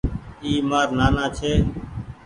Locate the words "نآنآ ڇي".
0.97-1.53